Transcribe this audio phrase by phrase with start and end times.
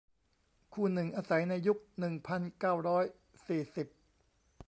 [0.73, 3.05] คู่หนึ่งอาศัยในยุค หนึ่งพันเก้าร้อย
[3.47, 3.87] สี่สิบ